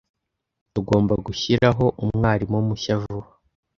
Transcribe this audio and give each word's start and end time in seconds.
Tugomba 0.73 1.13
gushyiraho 1.25 1.85
umwarimu 2.03 2.57
mushya 2.67 2.95
vuba. 3.01 3.29